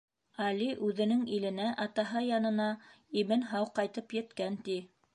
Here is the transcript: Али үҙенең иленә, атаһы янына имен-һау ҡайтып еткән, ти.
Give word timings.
Али 0.45 0.69
үҙенең 0.87 1.21
иленә, 1.35 1.69
атаһы 1.85 2.25
янына 2.31 2.67
имен-һау 3.23 3.73
ҡайтып 3.81 4.21
еткән, 4.23 4.63
ти. 4.69 4.85